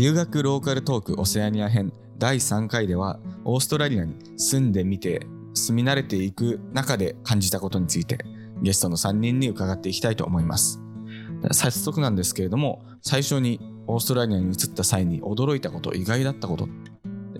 [0.00, 8.16] 留学ローカルトークオセアニア編第3回ではオーストラリアに住んでみて住み慣れていく中で感じたことについて
[8.62, 10.80] ゲストの3人に伺っていきたいと思います。
[11.52, 16.66] 早速なんですけれども最初にオーストラリアに移った際に驚いたこと意外だったこと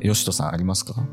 [0.02, 1.08] 吉人さんありますか？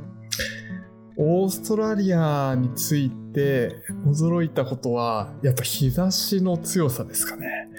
[1.15, 3.73] オーストラリアについて
[4.05, 7.69] 驚いたことはやっぱ日差しの強さですかね。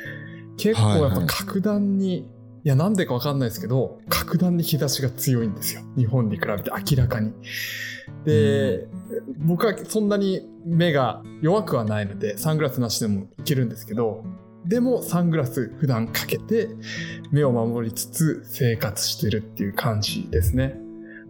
[0.57, 7.33] 結構やっぱ格段に、はい、やなんでかわかんないですけど格段に日差しが強いんですよ日本に比べて明らかに
[8.25, 8.89] で、
[9.39, 14.25] 僕はそんなに目が弱くはないのでサングラスなしでもいけるんですけど
[14.65, 16.69] でもサングラス普段かけて
[17.31, 20.79] 目を守りつつ生活してるっていう感じですね。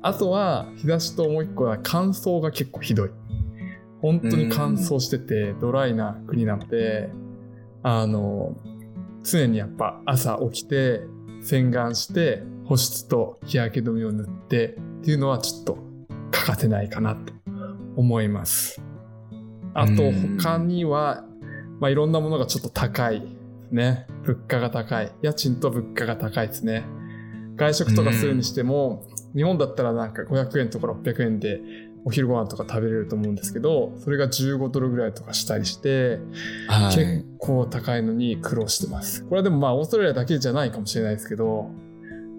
[0.03, 3.11] あとは日差しともう一個は乾燥が結構ひどい。
[4.01, 7.11] 本当に乾燥しててドライな国なので、
[7.83, 8.57] あの、
[9.23, 11.03] 常にやっぱ朝起きて
[11.49, 15.79] 洗顔して保湿と日焼け止めを塗ってっていうのはちょっと
[16.31, 17.33] 欠かせないかなと
[17.97, 18.83] 思います。
[19.75, 21.25] あと他には
[21.81, 23.27] まあ、いろんなものがちょっと高いで
[23.69, 24.07] すね。
[24.25, 25.13] 物価が高い。
[25.23, 26.85] 家賃と物価が高いですね。
[27.57, 31.61] 外食とかするにしても、日本だったらなんか500円とか600円で
[32.05, 36.19] お昼ご飯とか食べれると思うんですけど、それが15ドルぐらいとかしたりして、
[36.69, 39.25] はい、結構高いのに苦労してます。
[39.25, 41.71] これはでもまあオーストラリアだけじゃないかもしれないですけど、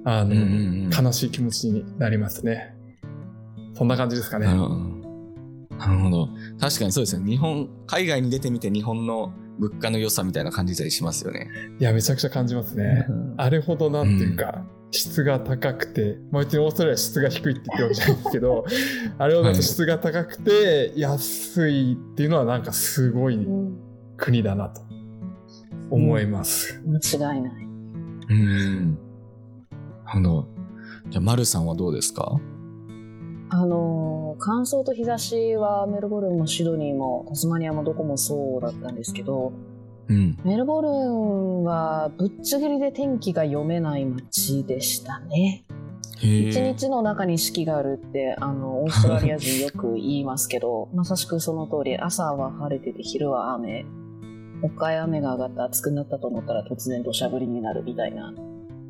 [0.05, 0.45] あの、うんう
[0.89, 2.75] んうん、悲しい気持ちになりますね。
[3.73, 4.45] そんな感じですかね。
[4.45, 6.29] なるほど。
[6.59, 7.25] 確かにそうですね。
[7.29, 11.49] 日本、海外に出てみて日本の物価の良さみたいな感じたりしますよね。
[11.79, 13.05] いや、めちゃくちゃ感じますね。
[13.37, 18.65] あれほどなんていうか、うん、質が高くて、まあ、別にオーストラリア質が低いって言ってるわけじゃないんですけど、
[19.19, 23.47] あれほど質が高くて安いっていうのはなんかすごい
[24.17, 24.81] 国だなと
[25.91, 26.81] 思います。
[26.85, 27.53] うん、間違いない。
[28.29, 28.97] うん。
[30.05, 30.47] あの、
[31.09, 32.39] じゃあ、丸さんはどうですか？
[33.51, 39.53] あの乾燥と日差しはメルボルンもシドニーもタスマニアもどこもそうだったんですけど、
[40.09, 45.63] うん、メルボルンはぶっちゃけりで天気が読めない街でしたね。
[46.21, 53.85] 一日の中に四季があるってあのオーストラリア人よく言いますけど まさしくその通り朝は晴れてて昼は雨。
[54.61, 58.33] もう一回雨が上がって暑くなったと思ったら突然土砂降りになるみたいな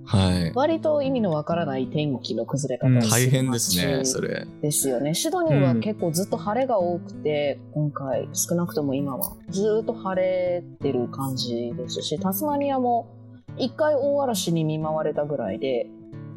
[0.10, 4.48] はい、割と意味のわからない天気の崩れ方大変ですねそれ。
[4.60, 5.14] ですよね。
[5.14, 13.16] シドニーは結構ずっと晴れが多くて、うん、今回少なくとも今はずっと晴れてる感じですしタスマニアも
[13.60, 15.86] 一回大嵐に見舞われたぐらいで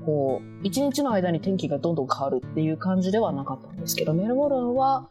[0.05, 5.09] こう一日の間に天気がどんどん変わるっていう感じではなかったんですけどメルボルンは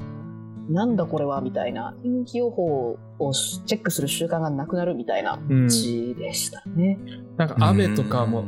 [0.72, 6.98] なんだこれはみたいな天気予報をチェックする習慣がなくなるみたいな感じでしたね。
[7.00, 8.46] うん、なんか雨とかも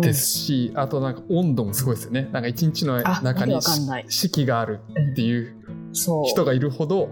[0.00, 2.28] ですし、うん、あとなんか温度もすごいですよね。
[2.32, 3.58] なんか一日の中に
[4.08, 4.80] 四季がある
[5.12, 5.56] っていう
[5.92, 7.08] 人がいるほど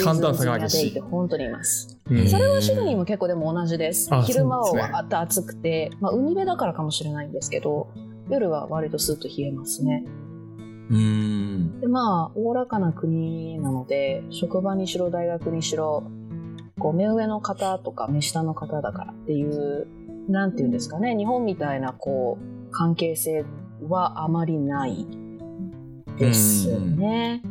[0.00, 1.00] 寒暖差が激しい。
[1.00, 1.98] 本当にいます。
[2.28, 4.10] それはシドニーも結構でも同じです。
[4.24, 7.88] 昼間はあって暑くて、まあ、海辺だからかもしれないんですけど、
[8.28, 10.04] 夜は割とスッと冷えますね。
[10.90, 11.80] うん。
[11.80, 16.04] でまあおおらかな国なので職場にしろ大学にしろ
[16.78, 19.86] こう目上の方とか目下の方だからっていう
[20.28, 23.44] なんていうんですかね日本みたいなこう関係性
[23.88, 25.06] はあまりない
[26.18, 27.42] ですね。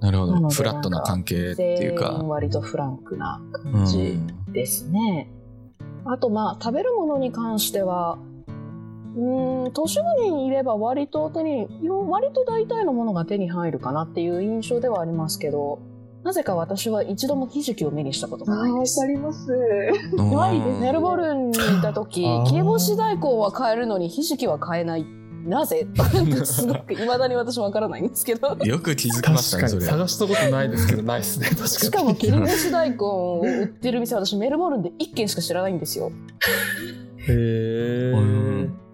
[0.00, 0.48] なるほど。
[0.50, 2.10] フラットな関係っていうか。
[2.10, 4.20] 割とフランクな感じ
[4.52, 5.30] ですね。
[6.04, 8.18] あとまあ食べるものに関しては
[9.16, 11.66] うん都市部にいれば割と手に
[12.08, 15.80] 割と大体のものが手に入るかなっていう印象ではありますけど
[16.26, 18.98] なぜか私は一度もひじきを目にしたことがないです。
[18.98, 19.48] わかります。
[20.80, 25.06] メルボルンにいた時、切り干し大根は買えるのにひじきは買えない。
[25.46, 25.86] なぜ？
[26.44, 28.56] すごく、いまだに私わからないんですけど。
[28.60, 29.82] よく気づきましたね、それ。
[29.82, 31.68] 探したことないですけど、ないですね、 確かに。
[31.68, 36.10] しかも切り干し大根を売ってる店、私メルボルンで一軒しか知らないんですよ。
[37.18, 38.85] へえ。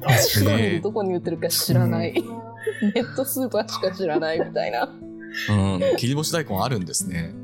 [0.00, 0.80] 確かに。
[0.80, 4.88] どこに売ってるか知らない、ネットスーパーしか知らないみたいな。
[5.50, 5.96] うん。
[5.96, 7.34] 切り干し大根あるんですね。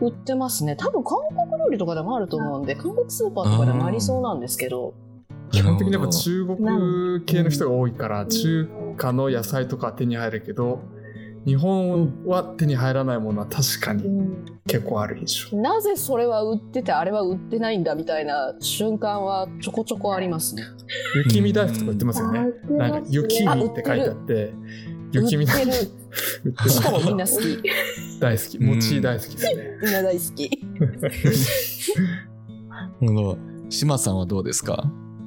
[0.00, 0.76] 売ってますね。
[0.76, 4.94] 多分韓国料理とかでもあると思うんで韓国スーパーとかでもありそうなんですけど。
[5.50, 10.80] 基本的にやっぱ中国系の人が多いから中華の野菜とか手に入るけど
[11.46, 14.04] 日本は手に入らないものは確かに
[14.66, 20.62] 結構ある印象、なぜそれは売っててあれは売ってないんだみたいな瞬間はちょこちょこありますね。
[21.26, 22.40] 雪見大福とか売ってますよね。
[22.70, 24.54] なんか雪見って書いてあって
[25.12, 27.62] 雪見大福しかもみんな好き。
[28.20, 28.58] 大好き。
[28.58, 29.78] 餅大好きですね。
[29.82, 30.50] みんな大好き。
[33.68, 34.84] 島さんはどうですか？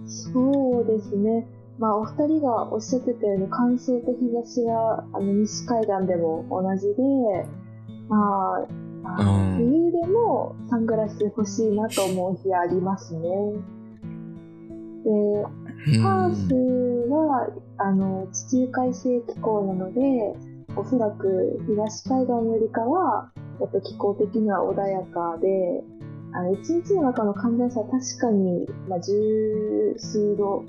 [0.08, 1.46] そうですね。
[1.80, 7.04] まあ、お二人がおっしゃってたように乾燥と日差しはあの西海岸でも同じで、
[8.10, 8.66] ま
[9.06, 13.30] あ、あ冬でもサングラス欲しいなと思う日ありますね。
[15.06, 17.48] で、ハースは
[17.78, 20.36] あの地中海性気候なので、
[20.76, 25.84] おそらく東海岸よりかは、やっぱ気候的には穏やかで、
[26.34, 30.66] あの1日の中の寒暖差は確かに、まあ、十数度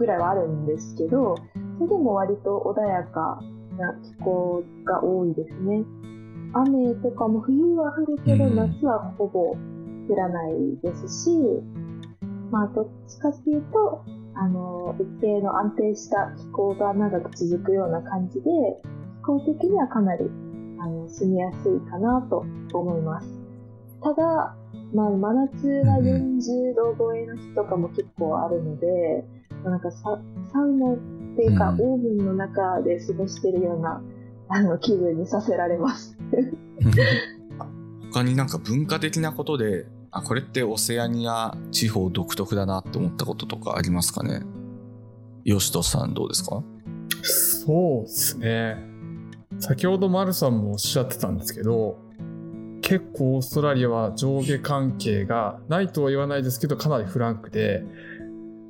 [0.00, 1.36] ぐらいはあるんですけど、
[1.78, 3.38] それでも割と穏やか
[3.76, 5.84] な気候が多いですね。
[6.54, 10.52] 雨とかも冬は降るけど、夏はほぼ降らない
[10.82, 11.30] ですし、
[12.50, 14.02] まあどっちかっていうと、
[14.34, 18.50] あの、一定の安定した気候が長く続くような感じで、
[19.20, 20.24] 気候的にはかなり
[20.80, 23.28] あの住みやすいかなと思います。
[24.02, 24.56] ただ、
[24.94, 29.24] まあ、真夏は40度超えの日とかも結構あるので、
[29.68, 30.18] なんかサ
[30.52, 30.96] サウナっ
[31.36, 34.02] ていうか、オーブンの中で過ごしてるような
[34.48, 36.16] あの気分にさせられます。
[38.12, 44.42] 他になんか文化的なことであこれってオセアニア地方独特だなって思ったこととかありますかね？
[45.44, 46.62] 吉人さんどうですか？
[47.22, 48.76] そうですね。
[49.60, 51.98] 先ほど丸さんもおっしゃってたんですけど
[52.80, 57.84] 結構オーストラリアは上下関係がないとは言わないですけどかなりフランクで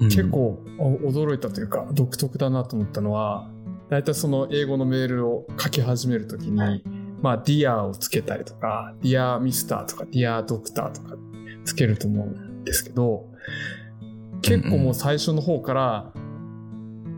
[0.01, 3.51] 結構驚いたというか独特だなと思ったのは
[3.91, 6.83] 大体その英語のメールを書き始めるときに、
[7.21, 9.85] まあ Dear をつけたりとか Dear Mr.
[9.87, 11.17] とか Dear Doctor とか
[11.65, 13.27] つけると思うんですけど
[14.43, 16.13] 結構もう最初の方から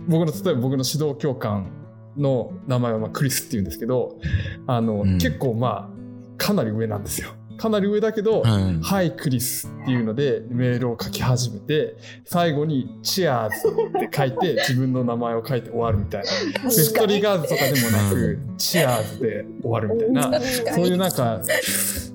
[0.09, 1.71] 僕の例えば僕の指導教官
[2.17, 4.19] の名前はまあクリスっていうんですけど
[4.67, 6.03] あの、結構まあ
[6.37, 7.35] かなり上なんですよ。
[7.57, 13.69] かなり上だけど、はい、クリスっていうのでメールを書き始めて、最後にチアーズ
[13.99, 16.65] って書いて 自分の名前を書いて終わるみたいな。
[16.65, 20.41] ベストリガーズとかでもなく、チアーズで終わるみたいな、
[20.75, 21.41] そういうなんか、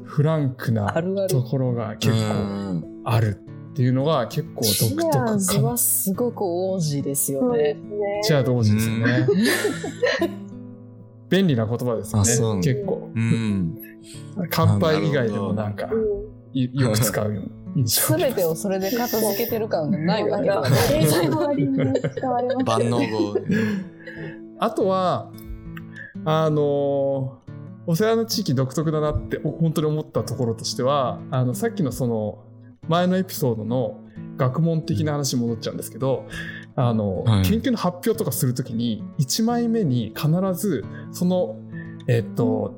[0.03, 0.91] フランクな
[1.29, 3.37] ところが結構ある
[3.71, 7.77] っていうのが結構独特かチアーズはすごく王子ですよね。
[8.23, 9.27] チアーズ王子ですよね。
[11.29, 13.11] 便利な言葉ですよね、結構。
[13.15, 13.86] うん
[14.49, 15.89] 乾杯以外でもなんか、
[16.53, 17.49] よく使うような
[18.33, 20.69] てをそれで片付けてる感がないわけだね。
[22.65, 23.35] 万能語。
[24.59, 25.31] あとは、
[26.25, 27.39] あの、
[27.85, 32.43] オセアの地域独特だなって本当に思ったところとしては、あの、さっきのその、
[32.87, 33.99] 前のエピソードの
[34.37, 36.25] 学問的な話に戻っちゃうんですけど、
[36.75, 41.55] あの、はい、研究の発表とかするときに、1枚目に必ず、その、
[42.07, 42.75] えっと、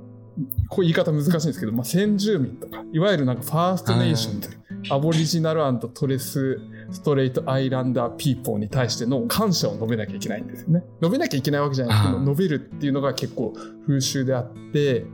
[0.70, 4.60] こう言い方難しいんですけど、まあ、先住民とか、いわゆるなんかファーストネーションという、
[4.90, 5.62] アボリジナル
[5.94, 6.60] トレス
[6.92, 10.84] ストレートアイランダーピーポーに対しての感謝を述べなきゃいけないんですよね。
[11.02, 13.54] 述べなきゃいけないわけじゃないですけど、述べるっていうのが結構
[13.86, 15.06] 風習であって、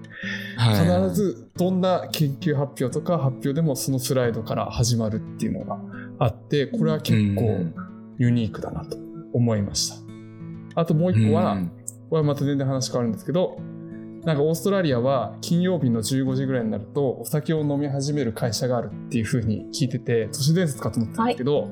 [0.57, 5.79] 必ずどんな研究発表とか発表でもそのスライドから始まるっていうのが
[6.19, 7.65] あって、これは結構
[8.17, 8.97] ユニークだなと
[9.33, 9.95] 思いました。
[10.81, 11.57] あともう一個は、
[12.09, 13.57] これはまた全然話変わるんですけど、
[14.25, 21.71] なんかオーストラリアは金曜日の15時ぐらいになるとお酒を飲み始める会社があるっていうふうに聞いてて都市伝説かと思ったんですけど、はい、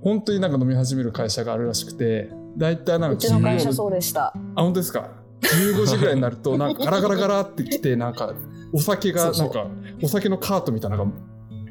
[0.00, 5.10] 本当になんか飲み始める会社があるらしくて大体なんかうちの会社そうでしたあ本当ですか。
[5.42, 8.32] 15時ぐらいになるとなんかガラガラガラって来てなんか
[8.72, 9.66] お酒がなんか
[10.02, 11.12] お酒のカートみたいなのが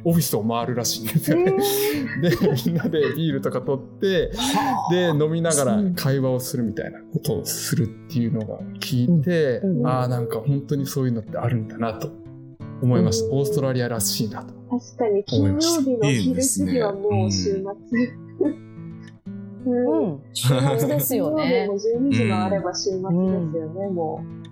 [0.06, 1.52] オフィスを回るらしいんですよね。
[2.22, 4.32] でみんなでビールとか取って
[4.92, 12.12] で飲みながら会話をするみたいなことをするっていうのが聞いて、うん、ああなんか本当にそういうのってあるんだなと
[12.82, 13.36] 思いました。
[13.36, 18.26] オーストラリアらしいなと確かに金曜日の昼過ぎはもう週末。
[19.68, 21.66] うん、週末ですよね。
[21.68, 23.10] もう12時もあれば週末ですよ
[23.74, 24.45] ね、もう。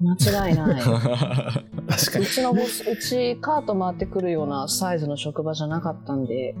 [0.00, 0.82] 間違いない。
[0.82, 2.24] 確かに。
[2.24, 6.54] うちのボス、うちカート回ってくるようなサイズの職場じゃなかったんで、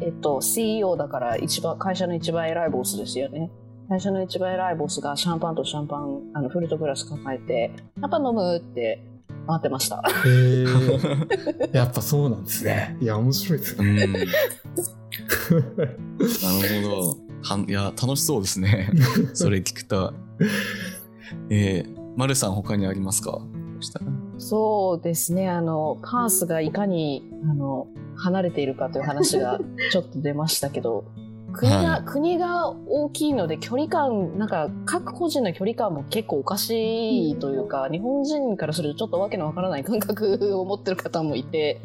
[0.00, 3.50] えっと、CEO だから一番、会社の一番偉いボスですよね。
[3.88, 9.02] 会社の一番偉いボスがシャンパンとシャンパン、あの、フルトグラス抱えて、シャンパン飲むって
[9.46, 10.02] 待ってました。
[10.26, 10.28] へ
[11.72, 11.76] え。
[11.76, 12.96] やっぱそうなんですね。
[13.00, 14.06] いや、面白いですね。
[14.06, 14.26] なる
[16.88, 17.16] ほ
[17.56, 17.62] ど。
[17.68, 18.90] いや、楽しそうですね。
[19.34, 20.14] それ聞くと。
[21.50, 23.40] えー、マルさん他にありますか？
[24.38, 25.48] そうですね。
[25.48, 29.58] あのパースがいかにあの離れているかという話が
[29.90, 31.04] ちょっと出ましたけど
[31.52, 41.80] 国が、はい、国が大きいので距離感なんか各個人の距離感も結構おかしいというか、うん、日本人からするとちょっとわけのわからない感覚を持ってる方もいて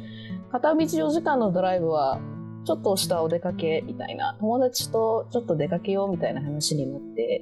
[0.51, 2.19] 片道4時間のドライブは
[2.67, 7.41] ちょっとしたお出かけみたいな、友達とちょっと出かけようみたいな話になって、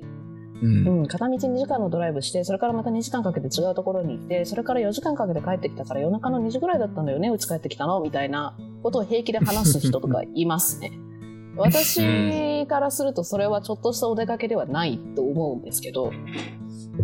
[0.62, 10.92] うん、うん、片道2時間のドライブして、それからまた2時間かけて違うところに行って、それから4時間かけて帰ってきたから夜中の2時ぐらいだったんだよね、うち帰ってきたのみたいなことを平気で話す人とかいますね。
[11.58, 16.12] 私からするとそれはちょっとしたお出かけではないと思うんですけど、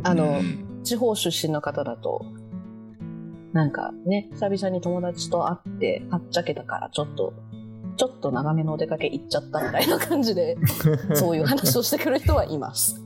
[0.03, 0.41] あの、
[0.83, 2.25] 地方出身の方だと、
[3.53, 7.33] なんかね、久々に友達と会って、はっちゃけたからちょっと、
[7.97, 10.57] ちょっと長めのお出かけ行っちゃったみたいな感じで、
[11.15, 13.01] そういう話をしてくる人はいます。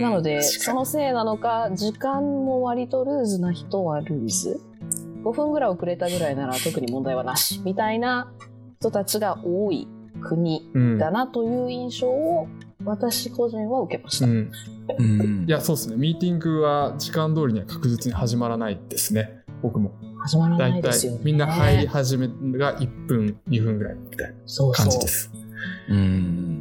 [0.00, 4.60] なので、そのせいなのか、時間も割とルーズな人はルーズ。
[5.24, 8.32] 5分ぐらい遅れたぐらいなら特に問題はなし、みたいな
[8.80, 9.88] 人たちが多い
[10.20, 12.48] 国だなという印象を
[12.84, 14.26] 私個人は受けました。
[14.26, 14.50] うん
[14.98, 15.96] うん、いや、そうですね。
[15.96, 19.42] ミーティングは時間通りには確実に始まらないですね。
[19.62, 19.92] 僕も。
[20.24, 24.34] 始まらないですよ、ね、みんな入り始めが1分、2分ぐらいみたいな
[24.72, 25.30] 感じです。
[25.32, 26.51] そうそううん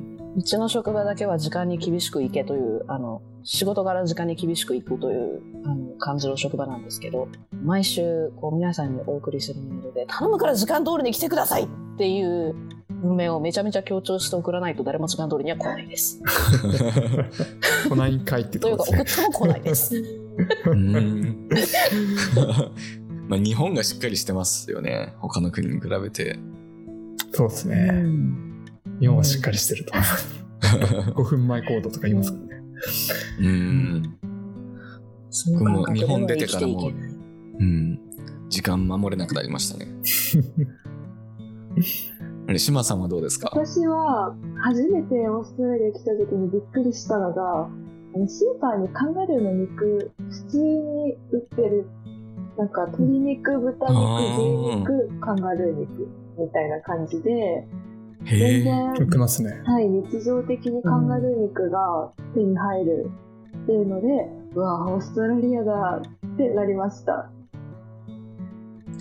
[0.41, 7.27] うちの職場だけは時間に厳しく行けという、あの、仕事柄時間に厳しく行くというあの感じの職場なんですけど、
[7.63, 12.55] 毎週こう皆さんにお送りするメールで、頼むから時間通りに来てくださいっていう
[13.03, 16.19] 運命をめちゃめちゃ強調して送らないと誰も時間通りには来ないです。
[17.87, 18.97] 来ないんかいってとこですね。
[18.97, 19.93] というか、送っても来ないです。
[23.29, 25.13] まあ、日本がしっかりしてますよね。
[25.19, 26.39] 他の国に比べて。
[27.31, 28.50] そうですね。
[29.01, 30.41] 日本はしっかりしてると思います。
[31.11, 32.61] 5分前コードとか言いますもんね。
[33.41, 34.17] うん。
[35.53, 36.89] 僕も日本出てからも、
[37.59, 37.99] うん、
[38.49, 39.87] 時間守れなくなりましたね。
[42.47, 43.49] あれ、島さんはどうですか？
[43.53, 47.69] 私は、初めてオーストラリア来た時にびっくりしたのが、
[48.27, 51.87] スーパーにカンガルーの肉、普通に売ってる。
[52.57, 53.97] なんか、鶏肉、豚肉、
[54.37, 54.41] 牛
[54.77, 57.65] 肉、カンガルー肉みたいな感じで、
[58.25, 59.61] 全然、売ってますね。
[59.65, 63.11] はい、日常的にカンガルー肉が手に入る
[63.63, 64.07] っていうので、
[64.55, 66.01] うわ、オーストラリアだ
[66.33, 67.13] ってなりました。
[67.13, 67.29] あ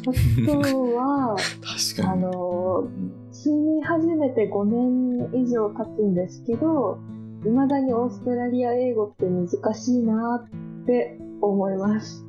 [0.02, 1.36] とは、
[2.04, 2.88] あの、
[3.32, 6.98] 住み始めて5年以上経つんですけど、
[7.42, 10.44] 未だにオーストラリア英語って難しいな
[10.82, 12.24] って思います。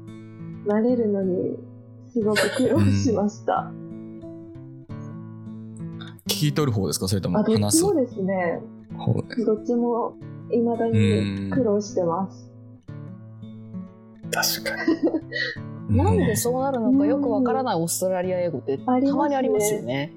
[0.68, 1.58] 慣れるのに
[2.14, 3.72] すごく苦労しました。
[6.32, 7.08] 聞き取る方ですか？
[7.08, 7.82] それとも話す？
[7.82, 8.62] どっちもですね。
[9.46, 10.14] どっちも
[10.50, 12.50] 未だに苦労してます。
[14.64, 14.86] 確か
[15.90, 15.98] に。
[15.98, 20.14] なんでそうなるのかよくわからないオーストラリア英語ってたまにありますよね。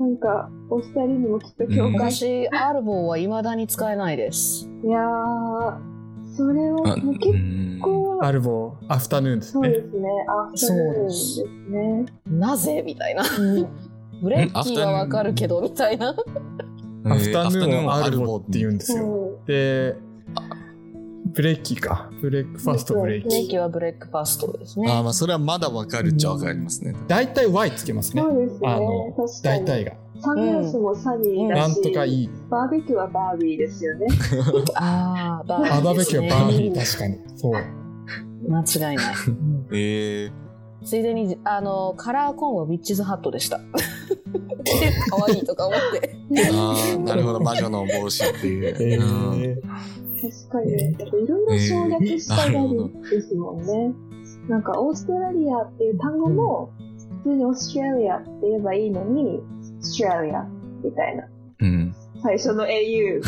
[0.00, 4.70] なんか、お二人にもきっと共感し、うん、私、アルボーはいまだに使えないです。
[4.84, 5.76] いやー、
[6.36, 7.34] それはもう結
[7.82, 8.16] 構。
[8.22, 9.68] アルボー、アフタヌーンですね。
[9.68, 12.06] そうですね、アフタヌーンですね。
[12.30, 12.82] なぜ？
[12.86, 13.22] みたいな。
[14.22, 16.14] ブレッキーはわかるけど、みたいな。
[17.04, 19.38] アフタヌーンアルボーって言うんですよ。
[19.46, 19.96] で、
[21.32, 22.10] brekkie か。
[22.20, 24.90] b reakfast brekkie。bre kkie は breakfast ですね。
[24.90, 26.94] あまあそれはまだわかるっちゃわかりますね。
[27.06, 28.22] 大体 Y つけますね。
[28.22, 28.68] そうですね。
[28.68, 29.92] あの、大体が。
[30.20, 32.30] サングラスも sunn ie だし、なんとかいい。
[32.50, 34.06] バーベキューはバービーですよね。
[34.74, 35.82] ああ、 barbie、ね。
[35.84, 37.18] バーベキューは barbie、確かに。
[37.36, 37.52] そう。
[38.48, 39.14] 間違いない。
[39.72, 40.32] え えー。
[40.84, 43.60] ついでに、あの、カラーコーンは witch's hat でした。
[45.10, 46.16] 可愛いとか思って。
[46.52, 48.76] ああ、なるほど、魔女の帽子っていう。
[48.80, 49.62] えー、
[50.20, 50.72] 確かに、
[51.24, 53.94] いろいろ省略したがりですもんね。
[54.48, 56.70] なんか、オーストラリアっていう単語も、
[57.24, 59.42] 普通にオーストラリアって言えばいいのに、オー
[59.80, 60.46] ストラリア
[60.82, 61.24] みたいな。
[61.60, 61.94] うん。
[62.22, 63.22] 最初の au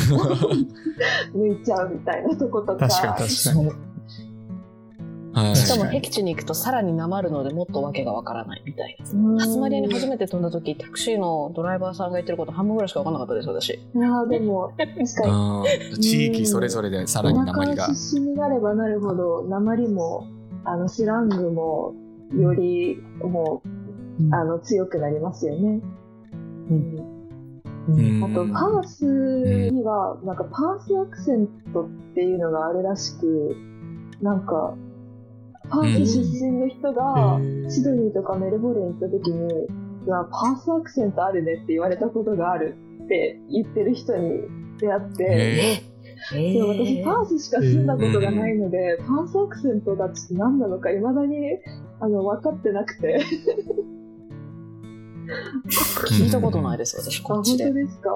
[1.34, 2.88] 抜いちゃうみたいなとことか。
[2.88, 3.89] 確かに確かに。
[5.54, 9.38] しかも僻地に行くとさらになまるのでもっとわけがわからないみたいな。
[9.38, 13.70] タスマリアに初めて飛んだ時、タクシーのドライバーさんが言ってること半分ぐらいしかわかんなかったです、私。
[13.70, 15.64] いやでも、確か
[15.96, 15.98] に。
[16.00, 17.88] 地域それぞれでさらになまりが。
[17.88, 20.26] 出身になればなるほど、なまりも、
[20.64, 21.94] あの、スラングも、
[22.36, 25.80] より、もう、あの、強くなりますよね。
[26.70, 27.20] うん。
[28.22, 33.56] あと、パースには、なんかパースアクセントっていうのがあるらしく、
[34.20, 34.74] なんか、
[35.70, 39.46] パース出身の人が、シドニーとかメルボルン行った時に、
[40.06, 44.40] いや、パースアクセントあるねって言われたことがあるって言ってる人に
[44.78, 45.82] 出会って、
[46.28, 51.36] そう私、パースしか住んだことがないので、パースアクセントがちょっと何なのか、未だに
[52.00, 53.20] あの分かってなくて。
[56.08, 57.64] 聞いたことないです、私、こっちで。
[57.64, 58.10] 本当ですか？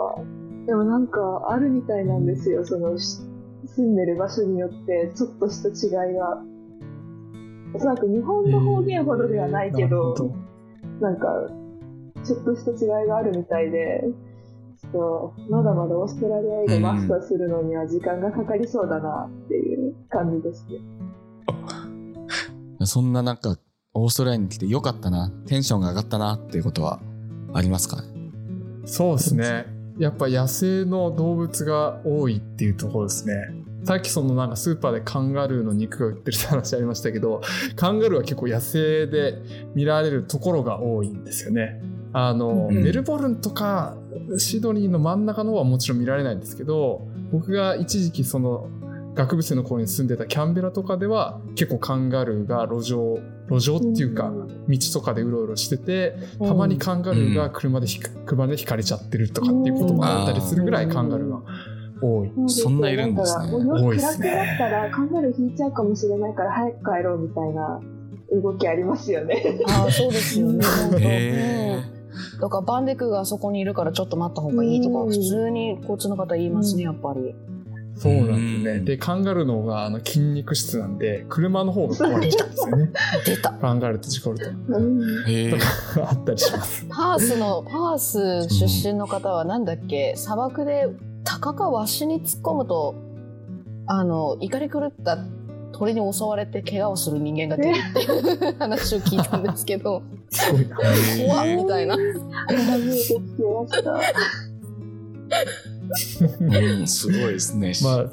[0.66, 6.42] でもなんか、あるみたいなんですよ、その、住んでる場所によって、ちょっとした違いが。
[7.74, 10.14] おそらく日本の方言ほどではないけど、
[11.00, 11.26] なんか、
[12.24, 14.04] ちょっとした違いがあるみたいで、
[14.80, 20.78] ちょっとまだまだオーストラリア英語マスターするのには時間がかかりそうだなっていう感じですね。
[22.86, 23.56] そんななんか、
[23.92, 27.00] オーストラリアに来てよかったな、テンションが上がったなっていうことは
[27.52, 28.04] ありますか
[28.84, 29.66] そうですね。
[29.98, 33.63] やっぱ野生の動物が多いっていうところですね。
[33.84, 37.42] さっきそのなんかスーパーでカンガルーの肉が売ってるって話ありましたけど、
[37.76, 39.42] カンガルーは結構野生で
[39.74, 41.82] 見られるところが多いんですよね。
[42.12, 43.96] あの、うん、メルボルンとか
[44.38, 48.68] シドニーの真ん中の方はもちろん見られないんですけど、僕が一時期その
[49.14, 54.32] 学部生の頃に住んでたキャンベラとかでは結構カンガルーが路上路上っていうか
[54.68, 61.42] 道とかでうろうろしててたまにカンガルーが車でひ、車で引かれちゃってるとかっていうこともあったりするぐらいカンガルーが
[62.04, 62.32] 多い。
[62.48, 63.52] そんないるんですね。
[63.52, 64.30] 多いですね。
[64.30, 67.80] 暗くなったらカンガルー引いちゃうかもしれないから早く帰ろうみたいな
[68.32, 69.58] 動きありますよね。
[69.68, 70.64] ああ、そうですよね。
[71.00, 71.78] へ
[72.40, 77.34] だからバンデクがそこにいるからちょっと待った方がいいとか普通にこっちの方言いますね、やっぱり。
[77.96, 78.80] そうなんですね。
[78.80, 82.90] で、カンガルーの方があの筋肉質なんで、車の方が壊れちゃうんですよね。
[83.24, 83.52] 出た。
[83.52, 84.44] カンガルーと事故ると。
[84.46, 84.50] と
[86.02, 86.86] かあったりします。
[86.88, 90.88] パースの、パース出身の方はなんだっけ、砂漠で
[91.24, 92.94] 鷹かワシに突っ込むと、
[93.86, 95.18] あの、怒り狂った
[95.72, 100.76] 鳥に襲われて怪我をする人間が出るっていう話を聞いたんですけど、すごいな。
[100.76, 101.96] 怖っみたいな。
[101.96, 101.98] う
[106.82, 107.72] ん、すごいですね。
[107.82, 108.04] まあ、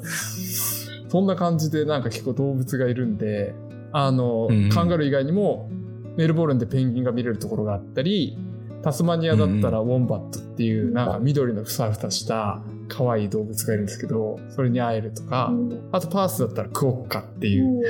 [1.08, 3.54] そんな感じでなんか結構動物がいるんで、
[3.92, 5.68] あの、うん、カンガルー以外にも、
[6.16, 8.36] メルボルンでペンギンが見れるところがあったり、
[8.82, 12.60] タスマニアだったらウォンバットっていう、なんか緑のふさふさした
[12.92, 15.50] 可愛い動物がいるんですけど、それに会えるとか、
[15.92, 17.82] あとパースだったらクオッカっていう、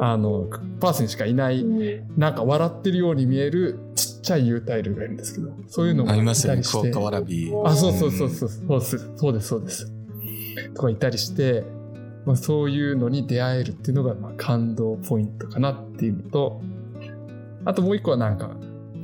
[0.00, 0.48] あの、
[0.80, 1.64] パースにしかいない、
[2.16, 6.50] なんか笑ってるように見えるちっちゃい有袋類がいるんですけど、そういうのもいたりして。
[6.50, 7.66] ありますよね、クオッカワラビー。
[7.66, 9.92] あ、そうそうそうそう、そうです、そうです、そうです。
[10.74, 11.62] とかいたりして、
[12.26, 16.60] まあ、そういうのに出会えるっていうのが、まあ、感動ポイントかなっていうのと、
[17.64, 18.50] あともう一個はなんか、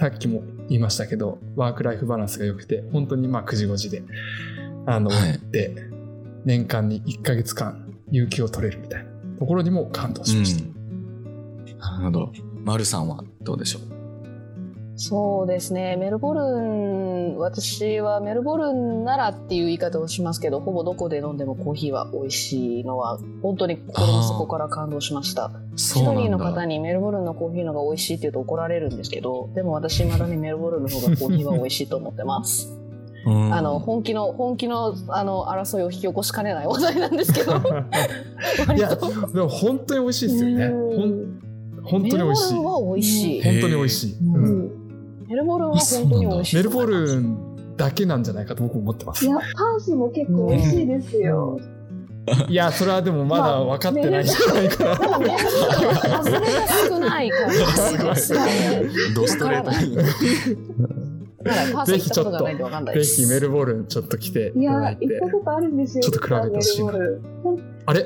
[0.01, 4.03] さっきも言いましたけど、ワークライフバランスが良くて、本当にまあ9時5時で、
[4.87, 5.75] あの、はい、で、
[6.45, 10.65] 年間に1ヶ月間、有給を取れるみたいなところにも感動しました。
[10.65, 12.33] うん、なるほど。
[12.65, 13.83] 丸さんはどうでしょう？
[14.99, 15.97] そうですね。
[15.97, 25.51] メルボルン、私はメルボルンならっていう言い方をしますけど、ほぼどこで飲んでもコーヒーは美味しいのは、本当に心の底から感動しました。
[25.77, 32.76] シドニーの方にメルボルンのコーヒーのが美味しいって言うと怒られるんですけど、でも私まだにメルボルンの方がコーヒーは美味しいと思ってます。
[33.27, 37.55] あの本気の本気のあの争いを引き起こしかねない話題なんですけど。
[38.77, 40.69] いやでも本当に美味しいですよね。
[41.83, 42.55] 本当に美味しい。
[42.55, 43.43] メルボルンは美味しい。
[43.43, 44.71] 本当に美味しい、うん。
[45.29, 46.57] メルボルンは本当に美味しい。
[46.57, 49.27] メルボルンだけなんじゃないかと僕思ってます。
[49.27, 51.59] いや、パンスも結構美味しいですよ。
[52.49, 55.09] いや、それはでもまだ分かってないんじゃないかな。
[55.09, 57.37] まあ、ね、外れが少ないか
[58.03, 58.17] ら。
[58.17, 58.45] すごい。
[59.15, 59.71] ドストレート
[61.87, 66.03] ぜひちょっと、ぜひメルボルンちょっと来ていや、行ったことあるんですよ。
[66.03, 66.85] ちょっと比べてほしい
[67.87, 68.05] あれ？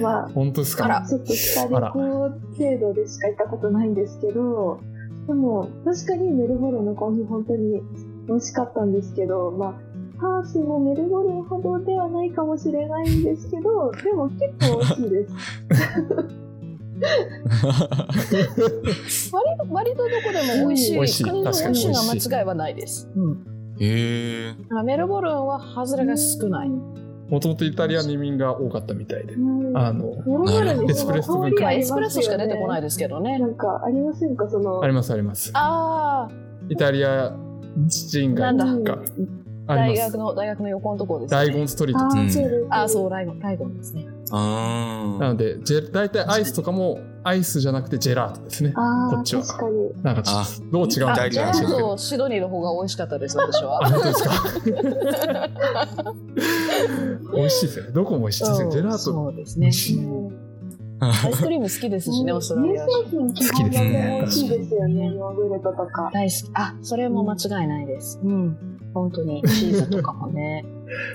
[0.00, 1.04] まあ、本当ですか？
[1.08, 2.32] ちょっと下旅行程
[2.80, 4.80] 度でしか行ったことないんですけど、
[5.26, 7.80] でも、確かにメルボルンのコーヒー本当に
[8.28, 9.74] 美味しかったんですけど、まあ、
[10.20, 15.32] ハースもメルボルンほどではないかもしれないんですけど、でも結構美味しいです。
[19.32, 23.10] 割と割とどこでも美味しい、美味しい国の美味しいのは間違いはないです。
[23.14, 23.32] うん、
[23.80, 24.54] へえ。
[24.84, 26.68] メルボルンは外れが少ない。
[26.68, 29.34] もともとイタリアに移民が多かったみたいで、
[29.74, 30.10] あの、
[30.88, 31.72] エスプレッソ文化。
[31.72, 33.38] エスプレッソしか出てこないですけどね。
[33.38, 34.48] なんかありませんか？
[34.48, 34.82] その。
[34.82, 35.50] ありますあります。
[35.54, 36.34] ああ。
[36.68, 37.34] イタリア
[37.86, 38.98] 人がなんか
[39.66, 41.36] 大学の大学の横のところです、ね。
[41.38, 42.66] ダイゴンストリートっていう。
[42.70, 44.06] あ、そう、ダイゴン、ダイゴンですね。
[44.34, 48.72] なので、ジェ大体アイスとかもアイスじゃなくてジェラートですね。
[48.74, 48.80] こ
[49.20, 49.42] っちは。
[49.42, 50.02] 確かに。
[50.02, 53.84] なんかちょっとどう違うんだジェラートシドニーの方が美味しかったです、私は。
[53.84, 54.30] あ、本当ですか？
[57.34, 57.90] 美味しいですよね。
[57.92, 58.70] どこも美味しいですよ。
[58.70, 58.98] ジェラート。
[58.98, 59.70] そうですね。
[61.00, 62.86] アイスクリーム好きですしね、オーストラリア。
[62.86, 64.18] 好きですね。
[64.22, 66.10] 美味しいですよね、ヨーグルトとか。
[66.14, 66.50] 大好き。
[66.54, 68.20] あ、それも間違いないです。
[68.24, 68.56] うん。
[68.94, 70.64] 本当にチーズとかもね。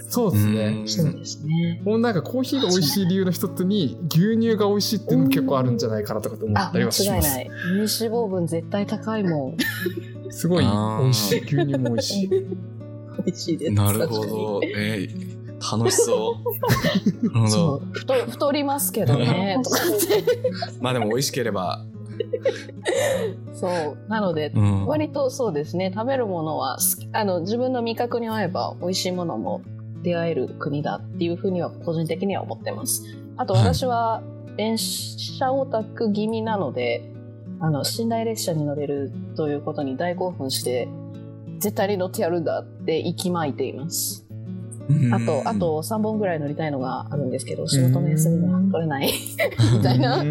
[0.07, 0.83] そうですね。
[0.85, 1.81] そうですね。
[1.83, 7.29] もうなんかコーヒーが美味しい理由の一つに牛乳が美味しいっていうのも結構あるんじゃないかなとかと思ったりはします。
[7.29, 7.87] 間違いない。
[7.87, 9.57] 乳脂肪分絶対高いもん。
[10.31, 11.39] すごい美味しい。
[11.39, 12.29] 牛乳も美味しい。
[12.29, 13.71] 美味しいです。
[13.73, 14.61] なるほど。
[14.63, 16.35] えー、楽しそ
[17.23, 17.27] う。
[17.27, 17.81] なるほど。
[17.93, 19.57] 太太りますけどね。
[20.79, 21.85] まあでも美味しければ
[23.53, 23.97] そう。
[24.07, 25.91] なので、うん、割とそうですね。
[25.93, 26.77] 食べるものは
[27.13, 29.61] あの自分の味覚に合えば美味しいものも
[30.03, 33.03] 出会える国だっていうふうには個人的には思ってます。
[33.37, 34.21] あと私は
[34.57, 37.09] 電車オタク気味なので、
[37.59, 40.87] あの寝台列車に乗れるということに大興奮して
[41.59, 44.25] 絶対に乗ってやるんだって息巻いています。
[45.13, 49.11] あと、あと3本ぐらい乗りたいのがあるんですけど、仕事の休みが取れない。
[49.77, 50.23] みたいな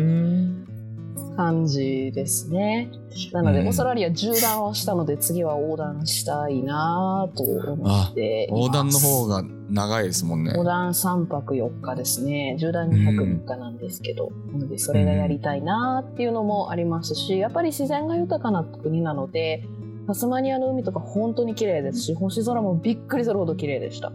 [1.38, 2.90] 感じですね。
[3.33, 10.51] なので、オーストラリア縦断をしたので、次は横断したいなと思って横断の方が長いですもんね。
[10.51, 12.57] 横断3泊4日ですね。
[12.59, 19.62] 縦断2泊3日なんですけど、なので、それがやりたいなっていうのもありますし、やっぱり自然が豊かな国なので、
[20.09, 24.11] タスマニアの海とか本当に綺麗ですし、星空もびっくりするほど綺麗でした。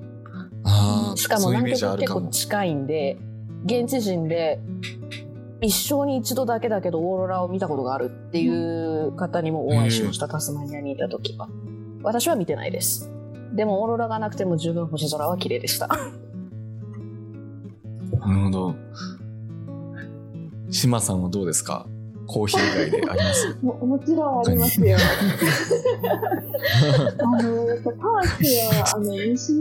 [1.16, 3.18] しかも南極結構近いんで
[3.66, 4.60] 現地人で
[5.64, 11.48] 一生に一度だけだけどオーロラを見たことがあるっていう方にもお会いしました、タスマニアにいた時は。
[12.04, 13.10] 私は見てないです。
[13.54, 15.88] でもオーロラがなくても十分星空は綺麗でした。
[18.20, 18.76] なるほど。
[20.70, 21.86] 島さんはどうですか？
[22.26, 23.58] コーヒー以外であります？
[23.62, 24.98] ももちろんありますよ。
[27.20, 29.54] あの、パークは、あの、西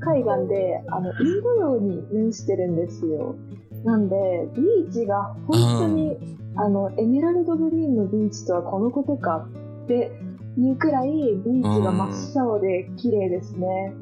[0.00, 3.36] 海岸で、あの、インド洋に面してるんですよ。
[3.84, 6.16] なんで、ビーチが本当に、
[6.56, 9.46] あの、エメラルドグリーンのビーチとはこのことか
[9.84, 10.12] って
[10.58, 13.94] いうくらい、ビーチが真っ青で綺麗ですね。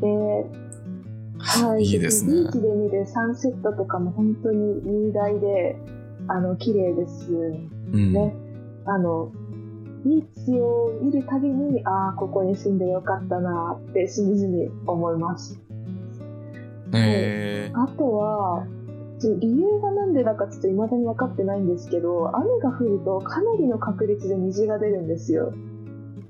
[0.00, 0.46] で、
[1.38, 1.82] はい。
[1.82, 2.32] いいですね。
[2.32, 5.76] ビーチで見るサンセットとかも本当に雄大で、
[6.28, 7.68] あの、綺麗ですね。
[7.92, 8.32] うん、
[8.86, 9.32] あの、
[10.04, 15.60] ビーチを見るたびに、ああ、ここに住んでよかったなってしみじみ思います。
[16.94, 18.66] えー、あとは、
[19.28, 25.52] 理由がなんでだかちょっと未だに分かってないんですけど、雨が降るとかなりの確率で虹が出るんですよ。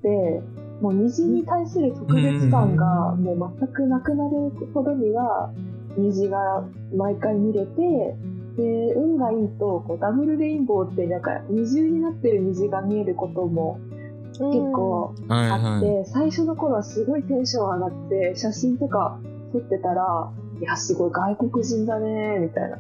[0.03, 0.43] で、
[0.81, 5.53] もう虹に対する特別感がもう全くなくなるほどには、
[5.97, 8.17] 虹が毎回見れて、
[8.57, 13.79] で、運がいいと、こう、ダブルレインボーってなんか二重になってる虹が見えることも
[14.33, 19.19] 結構あって、はいはい、最初の頃はすごいテンション上がって、写真とか
[19.53, 20.31] 撮ってたら、
[20.63, 22.79] いや、すごい外国人だね、みたいな。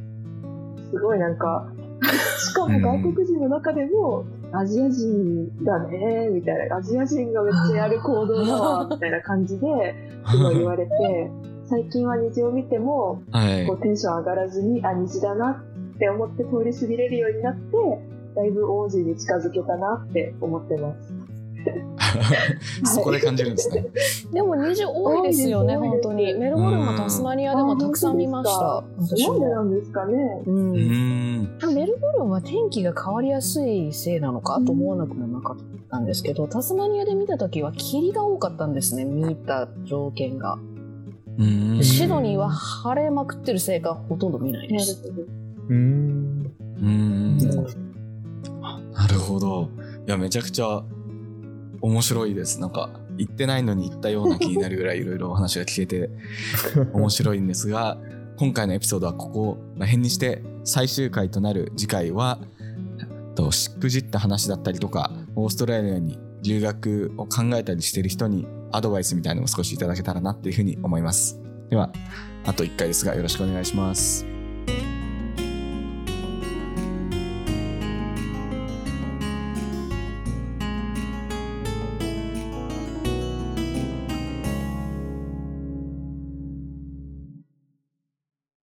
[0.92, 1.66] すごいなんか、
[2.38, 6.76] しかも外国人の中でも、アジア人だね、みたいな。
[6.76, 9.96] アジア人がめっちゃやる行動だわ、 みたいな感じで、
[10.30, 11.30] すごい言われて、
[11.64, 15.64] 最近は虹を見ても、はい、こうテンション上がらずに、あ、虹だな
[15.94, 17.76] って思って通り過ぎれるようになって、
[18.36, 21.12] だいぶ王子に近づけたなって思ってます。
[22.84, 23.86] そこで感じるんですね。
[24.32, 26.34] でも虹多いですよね、本当に。
[26.34, 28.84] メルボルンもタスマニアでもたくさん見ました。
[28.98, 30.42] なんでなんですかね。
[30.46, 31.40] うん。
[31.74, 35.56] メルボルンは天気が変わりやすいせいなのかと思わなくもなかっ
[35.90, 40.58] たんですけど、タスマニアで見た時は霧が多かったんですね、見た条件が。
[41.82, 45.02] シドニーは晴れまくってるせいかほとんど見ないです。
[45.68, 46.52] うん。
[46.78, 47.38] うん。
[47.38, 49.68] なるほど。
[50.06, 50.82] いや、めちゃくちゃ
[51.82, 52.60] 面白いです。
[52.60, 56.10] なんか、行ってないのに行ったような気になるぐらいいろいろお話が聞けて
[56.94, 57.98] 面白いんですが、
[58.38, 62.40] 今回のエピソードはここら辺にして最終回となる次回は、
[63.34, 71.40] としくじった話だったりとか、オーストラリアに留学を考えたりしてる人にアドバイスみたいなのを少しいただけたらなっていうふうに思います。
[71.68, 71.92] では、
[72.44, 74.41] あと1回ですがよろしくお願いします。